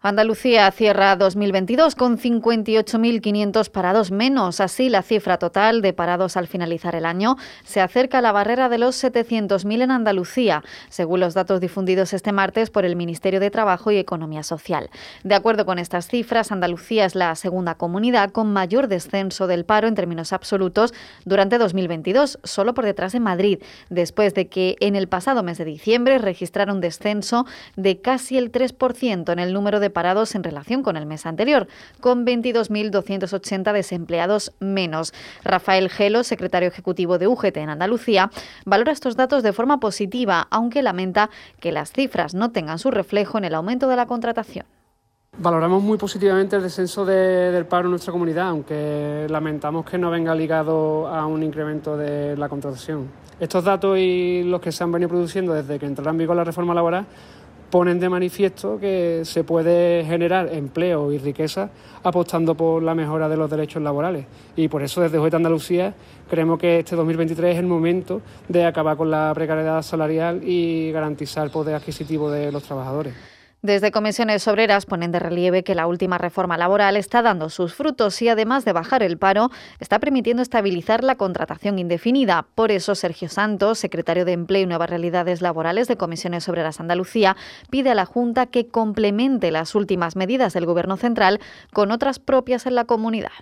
[0.00, 4.60] Andalucía cierra 2022 con 58.500 parados menos.
[4.60, 8.68] Así, la cifra total de parados al finalizar el año se acerca a la barrera
[8.68, 13.50] de los 700.000 en Andalucía, según los datos difundidos este martes por el Ministerio de
[13.50, 14.88] Trabajo y Economía Social.
[15.24, 19.88] De acuerdo con estas cifras, Andalucía es la segunda comunidad con mayor descenso del paro
[19.88, 20.94] en términos absolutos
[21.24, 23.58] durante 2022, solo por detrás de Madrid,
[23.90, 28.52] después de que en el pasado mes de diciembre registrara un descenso de casi el
[28.52, 31.68] 3% en el número de parados en relación con el mes anterior,
[32.00, 35.12] con 22.280 desempleados menos.
[35.44, 38.30] Rafael Gelo, secretario ejecutivo de UGT en Andalucía,
[38.64, 41.30] valora estos datos de forma positiva, aunque lamenta
[41.60, 44.66] que las cifras no tengan su reflejo en el aumento de la contratación.
[45.40, 50.34] Valoramos muy positivamente el descenso del paro en nuestra comunidad, aunque lamentamos que no venga
[50.34, 53.08] ligado a un incremento de la contratación.
[53.38, 56.42] Estos datos y los que se han venido produciendo desde que entró en vigor la
[56.42, 57.06] reforma laboral
[57.70, 61.70] ponen de manifiesto que se puede generar empleo y riqueza
[62.02, 64.26] apostando por la mejora de los derechos laborales.
[64.56, 65.94] Y por eso desde Juez Andalucía
[66.28, 71.44] creemos que este 2023 es el momento de acabar con la precariedad salarial y garantizar
[71.44, 73.37] el poder adquisitivo de los trabajadores.
[73.60, 78.22] Desde comisiones obreras ponen de relieve que la última reforma laboral está dando sus frutos
[78.22, 79.50] y además de bajar el paro,
[79.80, 82.46] está permitiendo estabilizar la contratación indefinida.
[82.54, 87.36] Por eso Sergio Santos, secretario de Empleo y Nuevas Realidades Laborales de Comisiones Obreras Andalucía,
[87.68, 91.40] pide a la Junta que complemente las últimas medidas del Gobierno central
[91.72, 93.32] con otras propias en la comunidad.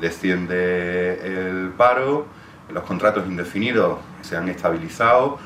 [0.00, 2.26] Desciende el paro,
[2.72, 5.38] los contratos indefinidos se han estabilizado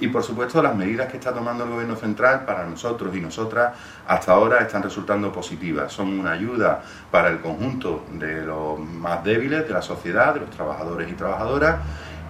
[0.00, 3.74] y por supuesto las medidas que está tomando el Gobierno Central para nosotros y nosotras
[4.06, 5.92] hasta ahora están resultando positivas.
[5.92, 10.50] Son una ayuda para el conjunto de los más débiles de la sociedad, de los
[10.50, 11.76] trabajadores y trabajadoras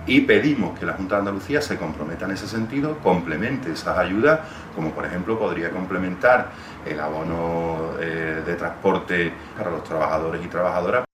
[0.07, 4.41] y pedimos que la Junta de Andalucía se comprometa en ese sentido, complemente esas ayudas,
[4.75, 6.51] como por ejemplo podría complementar
[6.85, 11.05] el abono eh, de transporte para los trabajadores y trabajadoras.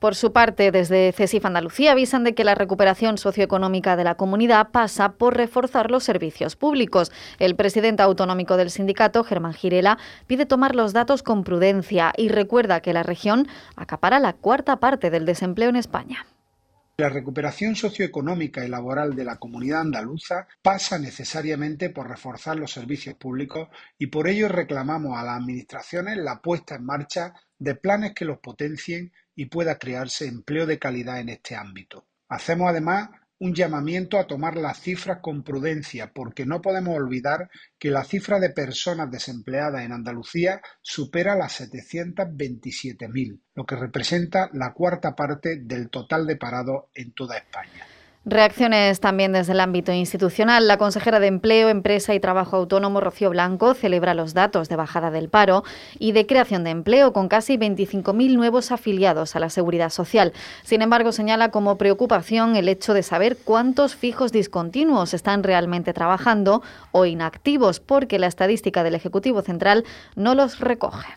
[0.00, 4.70] Por su parte, desde CESIF Andalucía avisan de que la recuperación socioeconómica de la comunidad
[4.70, 7.12] pasa por reforzar los servicios públicos.
[7.38, 12.80] El presidente autonómico del sindicato, Germán Girela, pide tomar los datos con prudencia y recuerda
[12.80, 13.46] que la región
[13.76, 16.24] acapara la cuarta parte del desempleo en España.
[17.00, 23.14] La recuperación socioeconómica y laboral de la comunidad andaluza pasa necesariamente por reforzar los servicios
[23.14, 28.26] públicos y por ello reclamamos a las administraciones la puesta en marcha de planes que
[28.26, 32.04] los potencien y pueda crearse empleo de calidad en este ámbito.
[32.28, 33.08] Hacemos además
[33.40, 38.38] un llamamiento a tomar las cifras con prudencia, porque no podemos olvidar que la cifra
[38.38, 45.88] de personas desempleadas en Andalucía supera las 727.000, lo que representa la cuarta parte del
[45.88, 47.86] total de parados en toda España.
[48.26, 50.68] Reacciones también desde el ámbito institucional.
[50.68, 55.10] La consejera de Empleo, Empresa y Trabajo Autónomo, Rocío Blanco, celebra los datos de bajada
[55.10, 55.64] del paro
[55.98, 60.34] y de creación de empleo con casi 25.000 nuevos afiliados a la seguridad social.
[60.64, 66.62] Sin embargo, señala como preocupación el hecho de saber cuántos fijos discontinuos están realmente trabajando
[66.92, 71.08] o inactivos, porque la estadística del Ejecutivo Central no los recoge.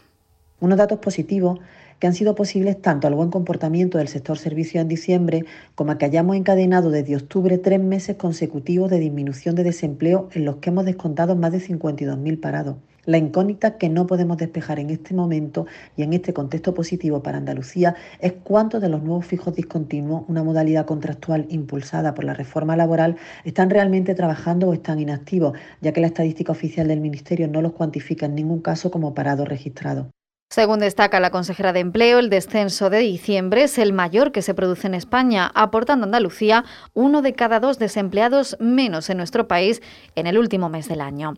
[0.62, 1.60] Unos datos positivos
[2.04, 5.98] que han sido posibles tanto al buen comportamiento del sector servicio en diciembre como a
[5.98, 10.70] que hayamos encadenado desde octubre tres meses consecutivos de disminución de desempleo en los que
[10.70, 12.76] hemos descontado más de 52.000 parados.
[13.06, 15.66] La incógnita que no podemos despejar en este momento
[15.96, 20.44] y en este contexto positivo para Andalucía es cuántos de los nuevos fijos discontinuos, una
[20.44, 23.16] modalidad contractual impulsada por la reforma laboral,
[23.46, 27.72] están realmente trabajando o están inactivos, ya que la estadística oficial del Ministerio no los
[27.72, 30.08] cuantifica en ningún caso como parados registrados.
[30.54, 34.54] Según destaca la consejera de Empleo, el descenso de diciembre es el mayor que se
[34.54, 39.82] produce en España, aportando a Andalucía uno de cada dos desempleados menos en nuestro país
[40.14, 41.32] en el último mes del año.